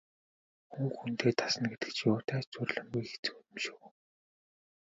[0.71, 3.83] Хүн хүндээ дасна гэдэг юутай ч зүйрлэмгүй хэцүү юм шүү.